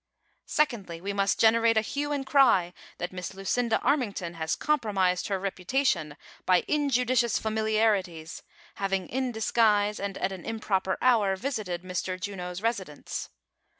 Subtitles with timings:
[0.47, 5.37] '■^Secondly, we must generate a hue and cry that Miss Lucinda Armington has compromised her
[5.37, 8.41] reputation by injudicious familiarities,
[8.77, 12.19] having, in disguise and at an im proper hour, visited Mr.
[12.19, 13.29] Juno's residence.